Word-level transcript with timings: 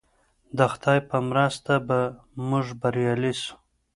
د 0.57 0.59
خدای 0.71 0.99
په 1.09 1.17
مرسته 1.29 1.73
به 1.87 1.99
موږ 2.49 2.65
بریالي 2.81 3.33
سو. 3.41 3.53